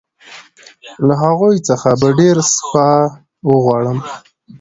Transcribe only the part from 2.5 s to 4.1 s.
سپاه وغواړم.